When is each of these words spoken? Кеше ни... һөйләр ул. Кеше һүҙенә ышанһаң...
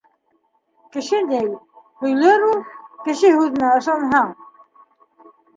Кеше 0.95 1.19
ни... 1.31 1.41
һөйләр 2.05 2.47
ул. 2.47 2.57
Кеше 3.05 3.33
һүҙенә 3.37 3.71
ышанһаң... 3.83 4.35